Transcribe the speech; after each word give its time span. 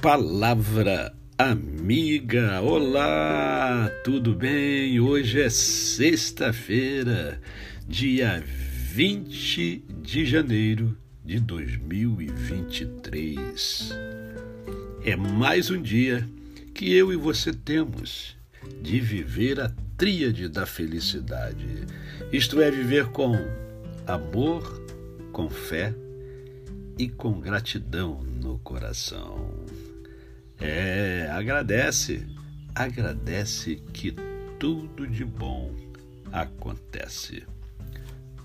Palavra 0.00 1.12
amiga, 1.36 2.62
olá, 2.62 3.90
tudo 4.04 4.32
bem? 4.32 5.00
Hoje 5.00 5.42
é 5.42 5.50
sexta-feira, 5.50 7.40
dia 7.84 8.40
20 8.92 9.84
de 10.00 10.24
janeiro 10.24 10.96
de 11.24 11.40
2023. 11.40 13.90
É 15.04 15.16
mais 15.16 15.68
um 15.68 15.82
dia 15.82 16.24
que 16.72 16.94
eu 16.94 17.12
e 17.12 17.16
você 17.16 17.52
temos 17.52 18.36
de 18.80 19.00
viver 19.00 19.60
a 19.60 19.72
tríade 19.96 20.48
da 20.48 20.64
felicidade, 20.64 21.66
isto 22.32 22.60
é, 22.60 22.70
viver 22.70 23.06
com 23.06 23.34
amor, 24.06 24.80
com 25.32 25.50
fé 25.50 25.92
e 26.96 27.08
com 27.08 27.40
gratidão 27.40 28.22
no 28.22 28.60
coração. 28.60 29.66
É, 30.60 31.28
agradece, 31.30 32.26
agradece 32.74 33.76
que 33.92 34.14
tudo 34.58 35.06
de 35.06 35.24
bom 35.24 35.74
acontece. 36.32 37.46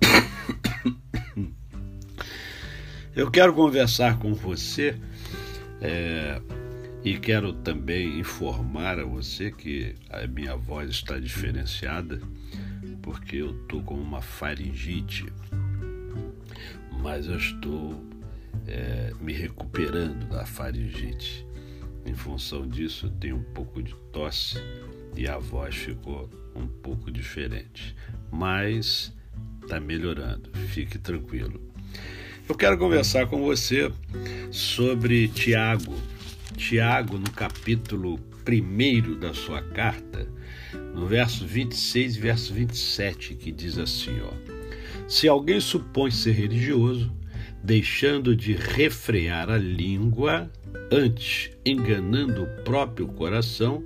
Eu 3.14 3.30
quero 3.30 3.52
conversar 3.52 4.18
com 4.18 4.32
você 4.32 4.98
é, 5.82 6.40
e 7.04 7.18
quero 7.18 7.52
também 7.52 8.18
informar 8.18 8.98
a 8.98 9.04
você 9.04 9.50
que 9.50 9.94
a 10.08 10.26
minha 10.26 10.56
voz 10.56 10.88
está 10.88 11.18
diferenciada 11.18 12.18
porque 13.02 13.36
eu 13.36 13.50
estou 13.50 13.82
com 13.82 13.94
uma 13.94 14.22
faringite, 14.22 15.26
mas 17.02 17.26
eu 17.26 17.36
estou 17.36 18.02
é, 18.66 19.12
me 19.20 19.32
recuperando 19.32 20.28
da 20.28 20.46
faringite. 20.46 21.44
Em 22.04 22.14
função 22.14 22.66
disso, 22.66 23.06
eu 23.06 23.10
tenho 23.10 23.36
um 23.36 23.42
pouco 23.54 23.82
de 23.82 23.94
tosse 24.12 24.58
e 25.16 25.28
a 25.28 25.38
voz 25.38 25.74
ficou 25.74 26.28
um 26.54 26.66
pouco 26.66 27.10
diferente, 27.10 27.94
mas 28.30 29.12
está 29.62 29.78
melhorando. 29.80 30.50
Fique 30.68 30.98
tranquilo. 30.98 31.60
Eu 32.48 32.54
quero 32.54 32.76
conversar 32.76 33.26
com 33.26 33.42
você 33.42 33.90
sobre 34.50 35.28
Tiago. 35.28 35.94
Tiago, 36.56 37.16
no 37.16 37.30
capítulo 37.30 38.18
1 38.46 39.18
da 39.18 39.32
sua 39.32 39.62
carta, 39.62 40.28
no 40.94 41.06
verso 41.06 41.46
26 41.46 42.16
e 42.16 42.20
verso 42.20 42.52
27, 42.52 43.34
que 43.36 43.52
diz 43.52 43.78
assim: 43.78 44.20
ó, 44.20 44.32
Se 45.08 45.28
alguém 45.28 45.60
supõe 45.60 46.10
ser 46.10 46.32
religioso, 46.32 47.12
deixando 47.62 48.34
de 48.34 48.52
refrear 48.52 49.48
a 49.48 49.56
língua, 49.56 50.50
antes 50.90 51.50
enganando 51.64 52.42
o 52.42 52.62
próprio 52.64 53.06
coração, 53.08 53.84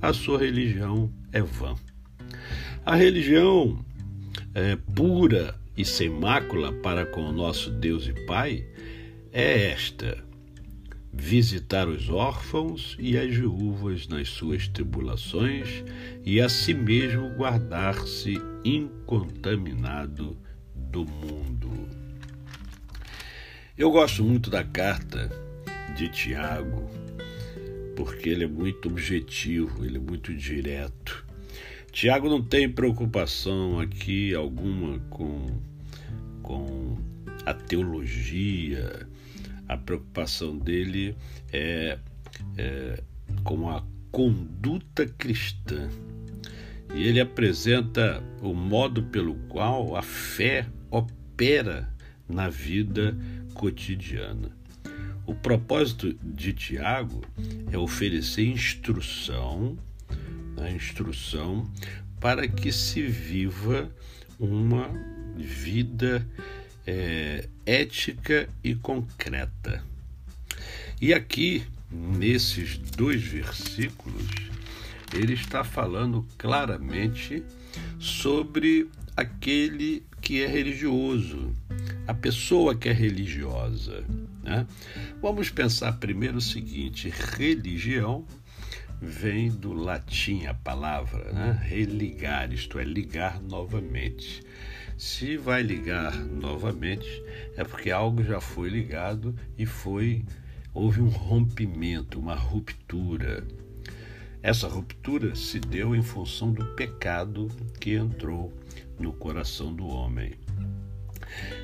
a 0.00 0.12
sua 0.12 0.38
religião 0.38 1.12
é 1.32 1.42
vã. 1.42 1.74
A 2.86 2.94
religião 2.94 3.84
é, 4.54 4.76
pura 4.94 5.54
e 5.76 5.84
sem 5.84 6.08
mácula 6.08 6.72
para 6.72 7.04
com 7.06 7.22
o 7.22 7.32
nosso 7.32 7.70
Deus 7.70 8.06
e 8.06 8.12
Pai 8.26 8.64
é 9.32 9.72
esta: 9.72 10.24
visitar 11.12 11.88
os 11.88 12.08
órfãos 12.08 12.96
e 12.98 13.18
as 13.18 13.34
viúvas 13.34 14.06
nas 14.06 14.28
suas 14.28 14.68
tribulações 14.68 15.84
e 16.24 16.40
a 16.40 16.48
si 16.48 16.72
mesmo 16.72 17.30
guardar-se 17.30 18.40
incontaminado 18.64 20.36
do 20.74 21.04
mundo. 21.04 22.07
Eu 23.78 23.92
gosto 23.92 24.24
muito 24.24 24.50
da 24.50 24.64
carta 24.64 25.30
de 25.96 26.08
Tiago, 26.08 26.90
porque 27.94 28.28
ele 28.28 28.42
é 28.42 28.48
muito 28.48 28.88
objetivo, 28.88 29.84
ele 29.84 29.98
é 29.98 30.00
muito 30.00 30.34
direto. 30.34 31.24
Tiago 31.92 32.28
não 32.28 32.42
tem 32.42 32.68
preocupação 32.68 33.78
aqui 33.78 34.34
alguma 34.34 34.98
com, 35.08 35.46
com 36.42 36.98
a 37.46 37.54
teologia, 37.54 39.06
a 39.68 39.76
preocupação 39.76 40.58
dele 40.58 41.16
é, 41.52 42.00
é 42.56 43.00
com 43.44 43.70
a 43.70 43.84
conduta 44.10 45.06
cristã. 45.06 45.88
E 46.92 47.06
ele 47.06 47.20
apresenta 47.20 48.20
o 48.42 48.52
modo 48.52 49.04
pelo 49.04 49.36
qual 49.48 49.94
a 49.94 50.02
fé 50.02 50.66
opera 50.90 51.96
na 52.28 52.48
vida 52.48 53.16
cotidiana. 53.54 54.50
O 55.26 55.34
propósito 55.34 56.14
de 56.22 56.52
Tiago 56.52 57.22
é 57.70 57.76
oferecer 57.76 58.46
instrução, 58.46 59.76
a 60.56 60.62
né, 60.62 60.72
instrução 60.72 61.70
para 62.18 62.48
que 62.48 62.72
se 62.72 63.02
viva 63.02 63.90
uma 64.38 64.90
vida 65.36 66.26
é, 66.86 67.48
ética 67.66 68.48
e 68.64 68.74
concreta. 68.74 69.84
E 71.00 71.12
aqui, 71.12 71.62
nesses 71.90 72.78
dois 72.78 73.22
versículos, 73.22 74.24
ele 75.12 75.34
está 75.34 75.62
falando 75.62 76.26
claramente 76.36 77.42
sobre 77.98 78.88
aquele 79.16 80.02
que 80.20 80.42
é 80.42 80.46
religioso, 80.46 81.52
a 82.08 82.14
pessoa 82.14 82.74
que 82.74 82.88
é 82.88 82.92
religiosa. 82.92 84.02
Né? 84.42 84.66
Vamos 85.20 85.50
pensar 85.50 85.92
primeiro 85.98 86.38
o 86.38 86.40
seguinte: 86.40 87.12
religião 87.36 88.26
vem 89.00 89.50
do 89.50 89.74
latim 89.74 90.46
a 90.46 90.54
palavra, 90.54 91.30
né? 91.32 91.60
religar, 91.62 92.50
isto 92.50 92.78
é, 92.78 92.84
ligar 92.84 93.40
novamente. 93.42 94.42
Se 94.96 95.36
vai 95.36 95.62
ligar 95.62 96.16
novamente, 96.16 97.06
é 97.56 97.62
porque 97.62 97.90
algo 97.90 98.24
já 98.24 98.40
foi 98.40 98.70
ligado 98.70 99.36
e 99.56 99.66
foi 99.66 100.24
houve 100.72 101.02
um 101.02 101.08
rompimento, 101.08 102.18
uma 102.18 102.34
ruptura. 102.34 103.46
Essa 104.42 104.66
ruptura 104.66 105.36
se 105.36 105.60
deu 105.60 105.94
em 105.94 106.02
função 106.02 106.52
do 106.52 106.64
pecado 106.74 107.48
que 107.78 107.94
entrou 107.94 108.52
no 108.98 109.12
coração 109.12 109.74
do 109.74 109.86
homem. 109.86 110.34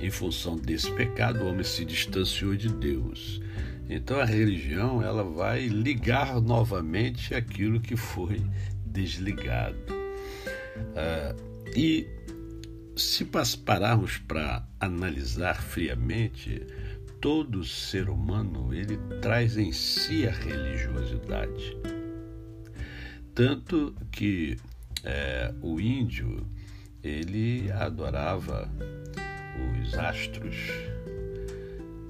Em 0.00 0.10
função 0.10 0.56
desse 0.56 0.90
pecado, 0.92 1.44
o 1.44 1.48
homem 1.48 1.64
se 1.64 1.84
distanciou 1.84 2.56
de 2.56 2.68
Deus. 2.68 3.40
Então 3.88 4.20
a 4.20 4.24
religião 4.24 5.02
ela 5.02 5.24
vai 5.24 5.66
ligar 5.66 6.40
novamente 6.40 7.34
aquilo 7.34 7.80
que 7.80 7.96
foi 7.96 8.42
desligado. 8.84 9.76
Ah, 10.94 11.34
e 11.74 12.06
se 12.96 13.24
pararmos 13.64 14.18
para 14.18 14.66
analisar 14.80 15.62
friamente, 15.62 16.66
todo 17.20 17.64
ser 17.64 18.08
humano 18.08 18.74
ele 18.74 18.96
traz 19.20 19.56
em 19.56 19.72
si 19.72 20.26
a 20.26 20.32
religiosidade. 20.32 21.76
Tanto 23.34 23.94
que 24.10 24.56
é, 25.04 25.54
o 25.62 25.80
índio 25.80 26.46
ele 27.02 27.70
adorava 27.70 28.68
os 29.80 29.94
astros. 29.94 30.56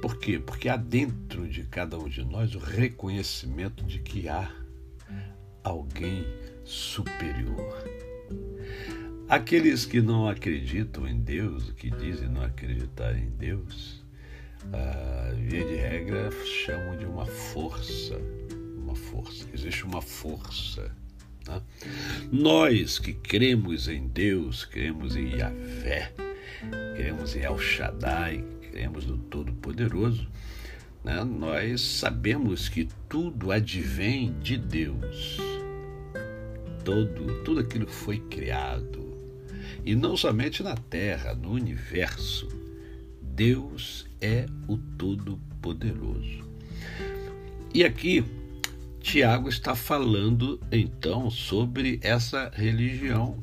Por 0.00 0.18
quê? 0.18 0.38
Porque 0.38 0.68
há 0.68 0.76
dentro 0.76 1.46
de 1.46 1.64
cada 1.64 1.98
um 1.98 2.08
de 2.08 2.24
nós 2.24 2.54
o 2.54 2.58
reconhecimento 2.58 3.84
de 3.84 3.98
que 3.98 4.28
há 4.28 4.50
alguém 5.62 6.24
superior. 6.64 7.84
Aqueles 9.28 9.84
que 9.84 10.00
não 10.00 10.28
acreditam 10.28 11.06
em 11.06 11.20
Deus, 11.20 11.70
que 11.72 11.90
dizem 11.90 12.28
não 12.28 12.42
acreditar 12.42 13.16
em 13.16 13.28
Deus, 13.30 14.02
a 14.72 15.32
via 15.34 15.64
de 15.64 15.76
regra 15.76 16.30
chamam 16.44 16.96
de 16.96 17.04
uma 17.04 17.26
força, 17.26 18.20
uma 18.76 18.94
força. 18.94 19.46
Existe 19.52 19.84
uma 19.84 20.02
força 20.02 20.90
Tá? 21.44 21.62
Nós 22.30 22.98
que 22.98 23.12
cremos 23.12 23.88
em 23.88 24.06
Deus, 24.06 24.64
cremos 24.64 25.16
em 25.16 25.36
Yahvé, 25.36 26.12
cremos 26.96 27.34
em 27.36 27.40
El 27.40 27.58
Shaddai, 27.58 28.44
cremos 28.70 29.06
no 29.06 29.16
Todo-Poderoso, 29.16 30.28
né? 31.04 31.22
nós 31.24 31.80
sabemos 31.80 32.68
que 32.68 32.88
tudo 33.08 33.52
advém 33.52 34.34
de 34.40 34.56
Deus. 34.56 35.38
Todo, 36.84 37.42
tudo 37.44 37.60
aquilo 37.60 37.86
foi 37.86 38.18
criado. 38.18 39.10
E 39.84 39.94
não 39.94 40.16
somente 40.16 40.62
na 40.62 40.74
Terra, 40.74 41.34
no 41.34 41.52
universo. 41.52 42.48
Deus 43.22 44.06
é 44.20 44.46
o 44.68 44.76
Todo-Poderoso. 44.76 46.44
E 47.72 47.84
aqui 47.84 48.24
Tiago 49.00 49.48
está 49.48 49.74
falando 49.74 50.60
então 50.70 51.30
sobre 51.30 51.98
essa 52.02 52.50
religião 52.54 53.42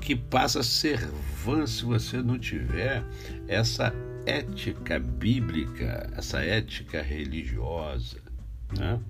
que 0.00 0.14
passa 0.14 0.60
a 0.60 0.62
ser 0.62 0.98
vã 1.44 1.66
se 1.66 1.84
você 1.84 2.18
não 2.22 2.38
tiver 2.38 3.02
essa 3.48 3.92
ética 4.26 4.98
bíblica, 4.98 6.12
essa 6.16 6.40
ética 6.40 7.00
religiosa. 7.02 8.18
Né? 8.76 9.00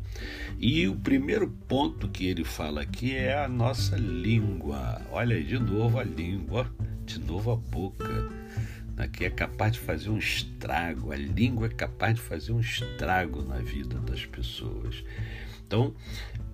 E 0.59 0.87
o 0.87 0.95
primeiro 0.95 1.49
ponto 1.67 2.09
que 2.09 2.27
ele 2.27 2.45
fala 2.45 2.83
aqui 2.83 3.17
é 3.17 3.37
a 3.37 3.49
nossa 3.49 3.97
língua. 3.97 5.03
Olha 5.11 5.35
aí, 5.35 5.43
de 5.43 5.59
novo 5.59 5.99
a 5.99 6.05
língua, 6.05 6.71
de 7.05 7.19
novo 7.19 7.51
a 7.51 7.57
boca, 7.57 8.31
que 9.13 9.25
é 9.25 9.31
capaz 9.31 9.73
de 9.73 9.81
fazer 9.81 10.11
um 10.11 10.19
estrago. 10.19 11.13
A 11.13 11.17
língua 11.17 11.67
é 11.67 11.71
capaz 11.71 12.15
de 12.15 12.21
fazer 12.21 12.53
um 12.53 12.61
estrago 12.61 13.43
na 13.43 13.59
vida 13.59 13.99
das 13.99 14.25
pessoas. 14.25 15.03
Então, 15.69 15.95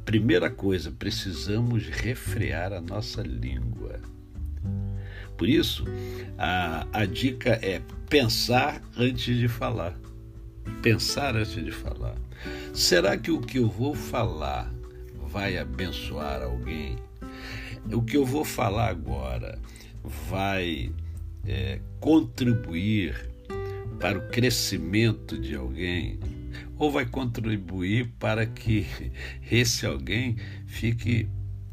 primeira 0.05 0.51
coisa, 0.51 0.91
precisamos 0.91 1.87
refrear 1.87 2.73
a 2.73 2.81
nossa 2.81 3.23
língua. 3.23 4.01
Por 5.37 5.49
isso, 5.49 5.85
a, 6.37 6.85
a 6.93 7.07
dica 7.07 7.51
é 7.63 7.81
pensar 8.11 8.83
antes 8.97 9.39
de 9.39 9.47
falar. 9.47 9.97
Pensar 10.83 11.37
antes 11.37 11.65
de 11.65 11.71
falar. 11.71 12.17
Será 12.73 13.17
que 13.17 13.31
o 13.31 13.41
que 13.41 13.61
eu 13.61 13.69
vou 13.69 13.95
falar 13.95 14.75
vai 15.29 15.59
abençoar 15.59 16.43
alguém? 16.43 16.97
O 17.93 18.03
que 18.03 18.17
eu 18.17 18.25
vou 18.25 18.45
falar 18.45 18.89
agora 18.89 19.61
vai 20.29 20.93
é, 21.47 21.79
contribuir 22.01 23.31
para 24.01 24.19
o 24.19 24.29
crescimento 24.29 25.39
de 25.39 25.55
alguém? 25.55 26.19
Ou 26.79 26.91
vai 26.91 27.07
contribuir 27.07 28.09
para 28.19 28.47
que 28.47 28.87
esse 29.51 29.87
alguém 29.87 30.37
fique 30.67 31.29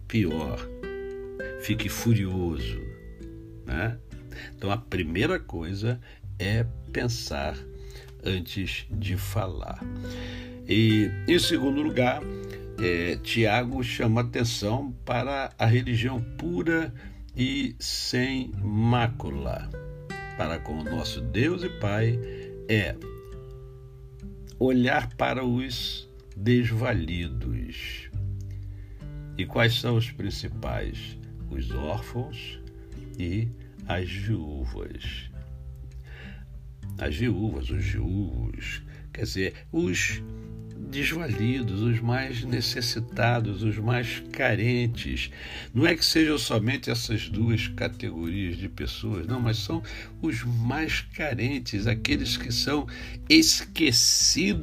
pior, 0.07 0.59
fique 1.61 1.89
furioso? 1.89 2.79
Né? 3.65 3.97
Então 4.55 4.71
a 4.71 4.77
primeira 4.77 5.39
coisa 5.39 5.99
é 6.39 6.65
pensar 6.91 7.55
antes 8.23 8.85
de 8.91 9.17
falar. 9.17 9.83
E, 10.67 11.09
em 11.27 11.39
segundo 11.39 11.81
lugar, 11.81 12.21
é, 12.79 13.17
Tiago 13.17 13.83
chama 13.83 14.21
atenção 14.21 14.91
para 15.05 15.51
a 15.57 15.65
religião 15.65 16.21
pura 16.37 16.93
e 17.35 17.75
sem 17.79 18.51
mácula. 18.61 19.69
Para 20.37 20.59
com 20.59 20.79
o 20.79 20.83
nosso 20.83 21.21
Deus 21.21 21.63
e 21.63 21.69
Pai 21.69 22.19
é 22.67 22.95
olhar 24.61 25.11
para 25.15 25.43
os 25.43 26.07
desvalidos. 26.37 28.11
E 29.35 29.43
quais 29.43 29.73
são 29.79 29.95
os 29.97 30.11
principais? 30.11 31.17
Os 31.49 31.71
órfãos 31.71 32.59
e 33.17 33.47
as 33.87 34.07
viúvas. 34.07 35.31
As 36.99 37.15
viúvas, 37.15 37.71
os 37.71 37.83
viúvos, 37.83 38.83
quer 39.11 39.23
dizer, 39.23 39.55
os 39.71 40.21
desvalidos, 40.91 41.81
os 41.81 41.99
mais 42.01 42.43
necessitados, 42.43 43.63
os 43.63 43.77
mais 43.77 44.21
carentes. 44.31 45.31
Não 45.73 45.87
é 45.87 45.95
que 45.95 46.03
sejam 46.05 46.37
somente 46.37 46.91
essas 46.91 47.29
duas 47.29 47.69
categorias 47.69 48.57
de 48.57 48.67
pessoas, 48.67 49.25
não, 49.25 49.39
mas 49.39 49.57
são 49.57 49.81
os 50.21 50.43
mais 50.43 50.99
carentes, 51.01 51.87
aqueles 51.87 52.35
que 52.35 52.51
são 52.51 52.85
esquecidos. 53.29 54.61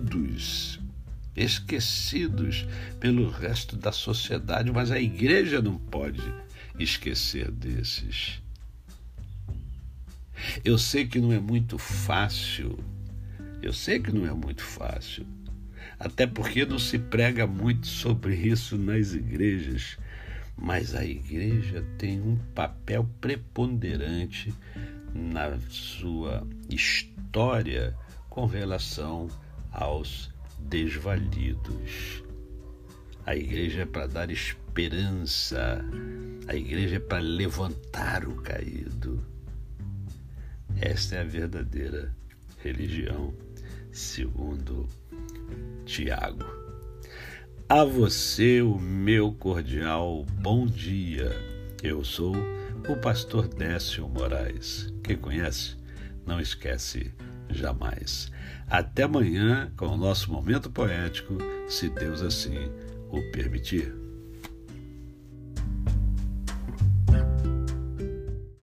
Esquecidos 1.35 2.67
pelo 3.01 3.31
resto 3.31 3.77
da 3.77 3.93
sociedade, 3.93 4.71
mas 4.73 4.91
a 4.91 5.01
igreja 5.01 5.63
não 5.63 5.79
pode 5.79 6.21
esquecer 6.79 7.51
desses. 7.51 8.43
Eu 10.65 10.77
sei 10.79 11.07
que 11.07 11.21
não 11.21 11.33
é 11.33 11.39
muito 11.39 11.79
fácil, 11.79 12.79
eu 13.63 13.73
sei 13.73 13.99
que 14.01 14.13
não 14.13 14.27
é 14.27 14.33
muito 14.33 14.63
fácil, 14.63 15.27
até 15.99 16.27
porque 16.27 16.65
não 16.65 16.79
se 16.79 16.99
prega 16.99 17.47
muito 17.47 17.87
sobre 17.87 18.35
isso 18.37 18.79
nas 18.79 19.15
igrejas, 19.15 19.99
mas 20.57 20.95
a 20.95 21.05
igreja 21.05 21.85
tem 21.99 22.21
um 22.21 22.37
papel 22.55 23.09
preponderante 23.21 24.55
na 25.13 25.59
sua 25.69 26.47
história 26.71 27.97
com 28.29 28.47
relação 28.47 29.29
aos 29.73 30.31
desvalidos. 30.59 32.23
A 33.27 33.37
igreja 33.37 33.83
é 33.83 33.87
para 33.87 34.07
dar 34.07 34.31
esperança, 34.31 35.85
a 36.47 36.55
igreja 36.55 36.97
é 36.97 37.01
para 37.01 37.19
levantar 37.19 38.27
o 38.27 38.37
caído. 38.37 39.25
Esta 40.81 41.17
é 41.17 41.21
a 41.21 41.25
verdadeira 41.25 42.15
religião, 42.63 43.35
segundo 43.93 44.89
Tiago. 45.85 46.45
A 47.69 47.85
você 47.85 48.63
o 48.63 48.79
meu 48.79 49.33
cordial 49.33 50.25
bom 50.41 50.67
dia. 50.67 51.31
Eu 51.83 52.03
sou 52.05 52.35
o 52.89 52.97
pastor 52.97 53.47
Décio 53.47 54.09
Moraes. 54.09 54.93
Quem 55.03 55.17
conhece, 55.17 55.77
não 56.27 56.41
esquece 56.41 57.13
jamais. 57.51 58.31
Até 58.69 59.03
amanhã 59.03 59.73
com 59.77 59.87
o 59.87 59.97
nosso 59.97 60.33
momento 60.33 60.71
poético, 60.71 61.39
se 61.69 61.89
Deus 61.89 62.23
assim 62.23 62.71
o 63.11 63.21
permitir. 63.33 64.08